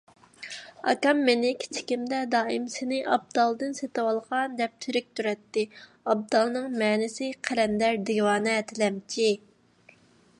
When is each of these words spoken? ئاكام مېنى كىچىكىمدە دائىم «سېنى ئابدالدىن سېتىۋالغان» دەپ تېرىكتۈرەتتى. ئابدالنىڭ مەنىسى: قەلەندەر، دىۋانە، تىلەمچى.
ئاكام 0.91 1.19
مېنى 1.25 1.49
كىچىكىمدە 1.63 2.21
دائىم 2.35 2.63
«سېنى 2.75 3.01
ئابدالدىن 3.15 3.75
سېتىۋالغان» 3.81 4.57
دەپ 4.61 4.81
تېرىكتۈرەتتى. 4.85 5.65
ئابدالنىڭ 6.01 6.67
مەنىسى: 6.83 7.29
قەلەندەر، 7.49 8.01
دىۋانە، 8.09 8.57
تىلەمچى. 8.73 9.29